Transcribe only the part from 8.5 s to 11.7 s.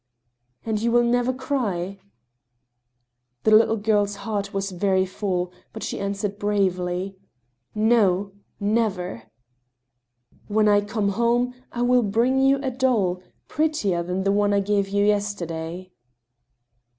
never."" When I come home